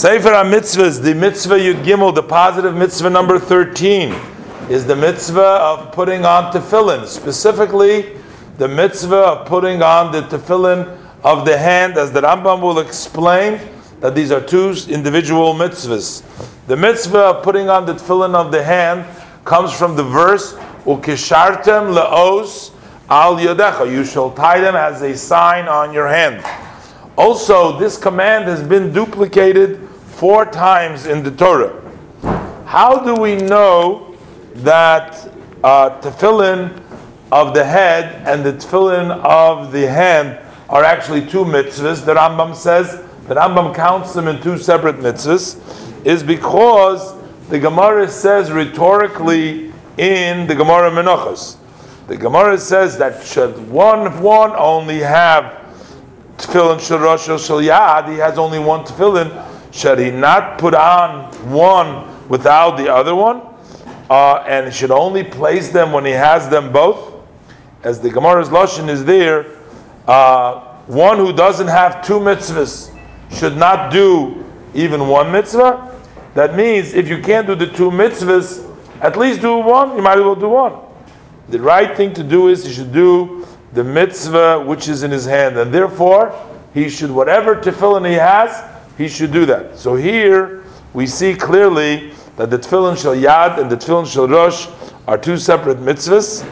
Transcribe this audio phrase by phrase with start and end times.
[0.00, 4.14] Sefer HaMitzvahs, the mitzvah Yud Gimel, the positive mitzvah number 13,
[4.70, 8.16] is the mitzvah of putting on tefillin, specifically
[8.58, 13.60] the mitzvah of putting on the tefillin of the hand, as the Rambam will explain,
[13.98, 16.22] that these are two individual mitzvahs.
[16.68, 19.04] The mitzvah of putting on the tefillin of the hand
[19.44, 20.54] comes from the verse,
[20.84, 22.70] Ukishartem le'os
[23.10, 26.44] al yodecha, you shall tie them as a sign on your hand.
[27.16, 29.87] Also, this command has been duplicated
[30.18, 31.80] four times in the Torah.
[32.66, 34.16] How do we know
[34.56, 36.82] that uh, tefillin
[37.30, 40.36] of the head and the tefillin of the hand
[40.68, 42.04] are actually two mitzvahs?
[42.04, 45.56] The Rambam says the Rambam counts them in two separate mitzvahs,
[46.04, 47.14] is because
[47.48, 51.58] the Gemara says rhetorically in the Gemara Menachos.
[52.08, 55.64] The Gemara says that should one one only have
[56.38, 61.32] tefillin shel rosh shel yad, he has only one tefillin should he not put on
[61.50, 63.42] one without the other one?
[64.10, 67.14] Uh, and should only place them when he has them both?
[67.82, 69.46] As the Gemara's Lashon is there,
[70.06, 72.98] uh, one who doesn't have two mitzvahs
[73.30, 74.44] should not do
[74.74, 75.94] even one mitzvah.
[76.34, 78.64] That means if you can't do the two mitzvahs,
[79.00, 80.74] at least do one, you might as well do one.
[81.48, 85.26] The right thing to do is he should do the mitzvah which is in his
[85.26, 86.34] hand, and therefore
[86.74, 88.50] he should, whatever tefillin he has,
[88.98, 89.78] he should do that.
[89.78, 94.66] So here we see clearly that the tefillin shel yad and the tefillin shel rosh
[95.06, 96.44] are two separate mitzvahs,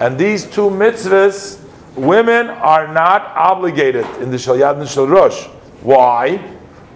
[0.00, 1.60] and these two mitzvahs,
[1.94, 5.46] women are not obligated in the shel yad and shel rosh.
[5.82, 6.42] Why?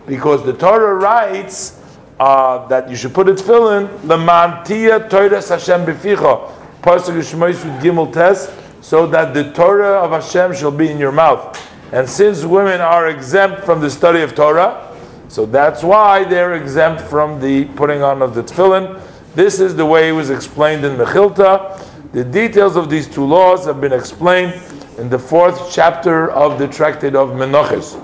[0.06, 1.80] Because the Torah writes
[2.18, 8.52] uh, that you should put a tefillin lemantia Torah Hashem beficha pasuk Shemos Gimel Tes,
[8.80, 11.56] so that the Torah of Hashem shall be in your mouth.
[11.92, 14.87] And since women are exempt from the study of Torah,
[15.28, 19.00] so that's why they're exempt from the putting on of the tefillin.
[19.34, 21.84] This is the way it was explained in Mechilta.
[22.12, 24.60] The details of these two laws have been explained
[24.96, 28.02] in the fourth chapter of the tractate of Menachos.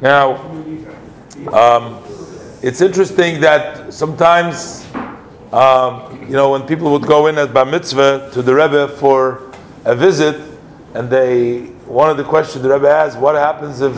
[0.00, 0.36] Now,
[1.52, 2.02] um,
[2.62, 4.86] it's interesting that sometimes,
[5.52, 9.52] um, you know, when people would go in as bar mitzvah to the Rebbe for
[9.84, 10.40] a visit,
[10.94, 13.94] and they one of the questions the Rebbe asked, what happens if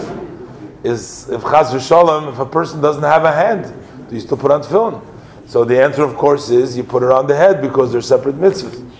[0.84, 3.64] is if chas v'shalom, if a person doesn't have a hand,
[4.08, 5.02] do you still put on tefillin?
[5.46, 8.36] So the answer, of course, is you put it on the head because they're separate
[8.36, 8.90] mitzvahs.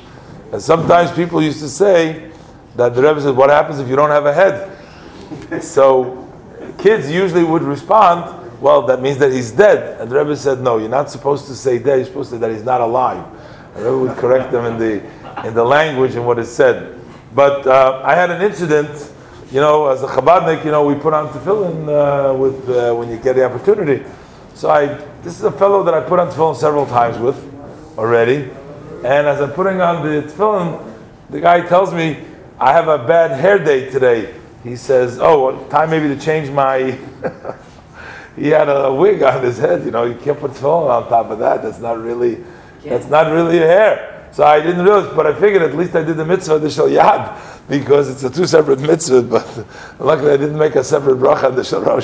[0.52, 2.30] And sometimes people used to say
[2.76, 4.70] that the Rebbe said, "What happens if you don't have a head?"
[5.62, 6.26] so
[6.78, 10.78] kids usually would respond, "Well, that means that he's dead." And the Rebbe said, "No,
[10.78, 11.98] you're not supposed to say dead.
[11.98, 13.24] You're supposed to say that he's not alive."
[13.74, 15.02] And the Rebbe would correct them in the
[15.46, 16.98] in the language and what is said.
[17.34, 19.12] But uh, I had an incident
[19.54, 23.08] you know, as a Chabadnik, you know, we put on tefillin uh, with uh, when
[23.08, 24.04] you get the opportunity.
[24.54, 24.86] So I,
[25.22, 27.38] this is a fellow that I put on tefillin several times with
[27.96, 28.50] already,
[29.04, 30.92] and as I'm putting on the tefillin,
[31.30, 32.24] the guy tells me
[32.58, 34.34] I have a bad hair day today.
[34.64, 36.98] He says, "Oh, time maybe to change my."
[38.36, 39.84] he had a wig on his head.
[39.84, 41.62] You know, you can't put tefillin on top of that.
[41.62, 42.42] That's not really.
[42.82, 44.30] That's not really a hair.
[44.32, 46.88] So I didn't realize, but I figured at least I did the mitzvah the shel
[46.88, 49.22] yad because it's a two separate mitzvah.
[49.22, 49.66] But
[49.98, 52.02] luckily I didn't make a separate bracha on the shel rosh.